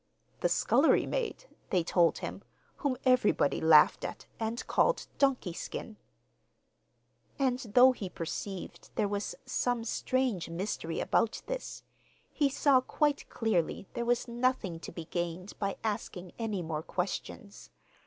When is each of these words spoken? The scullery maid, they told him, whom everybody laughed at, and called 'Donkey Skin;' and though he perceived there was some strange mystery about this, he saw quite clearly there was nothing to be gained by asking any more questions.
The 0.39 0.49
scullery 0.49 1.05
maid, 1.05 1.45
they 1.69 1.83
told 1.83 2.17
him, 2.17 2.41
whom 2.77 2.97
everybody 3.05 3.61
laughed 3.61 4.03
at, 4.03 4.25
and 4.39 4.65
called 4.65 5.05
'Donkey 5.19 5.53
Skin;' 5.53 5.95
and 7.37 7.59
though 7.59 7.91
he 7.91 8.09
perceived 8.09 8.89
there 8.95 9.07
was 9.07 9.35
some 9.45 9.83
strange 9.83 10.49
mystery 10.49 10.99
about 10.99 11.43
this, 11.45 11.83
he 12.31 12.49
saw 12.49 12.81
quite 12.81 13.29
clearly 13.29 13.87
there 13.93 14.03
was 14.03 14.27
nothing 14.27 14.79
to 14.79 14.91
be 14.91 15.05
gained 15.05 15.53
by 15.59 15.77
asking 15.83 16.31
any 16.39 16.63
more 16.63 16.81
questions. 16.81 17.69